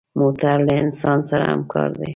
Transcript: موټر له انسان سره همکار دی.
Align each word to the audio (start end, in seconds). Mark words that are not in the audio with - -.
موټر 0.19 0.57
له 0.67 0.73
انسان 0.83 1.19
سره 1.29 1.43
همکار 1.53 1.89
دی. 1.99 2.07